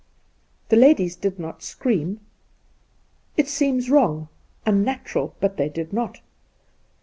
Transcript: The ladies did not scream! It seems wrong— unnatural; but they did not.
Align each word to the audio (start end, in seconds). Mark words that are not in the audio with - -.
The 0.69 0.77
ladies 0.77 1.15
did 1.15 1.37
not 1.37 1.61
scream! 1.61 2.21
It 3.37 3.47
seems 3.47 3.91
wrong— 3.91 4.29
unnatural; 4.65 5.35
but 5.39 5.57
they 5.57 5.69
did 5.69 5.93
not. 5.93 6.21